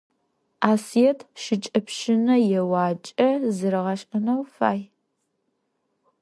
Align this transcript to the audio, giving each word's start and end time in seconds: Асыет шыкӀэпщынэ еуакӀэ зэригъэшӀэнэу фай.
Асыет 0.71 1.19
шыкӀэпщынэ 1.41 2.35
еуакӀэ 2.59 3.29
зэригъэшӀэнэу 3.55 4.41
фай. 4.53 4.79